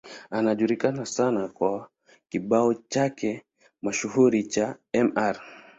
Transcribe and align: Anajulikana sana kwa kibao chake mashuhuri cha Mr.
Anajulikana 0.31 1.05
sana 1.05 1.47
kwa 1.47 1.89
kibao 2.29 2.73
chake 2.73 3.45
mashuhuri 3.81 4.43
cha 4.43 4.77
Mr. 4.93 5.37